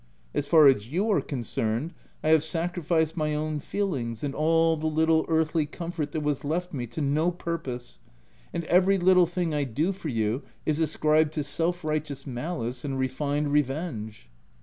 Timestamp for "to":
6.87-7.01, 11.33-11.43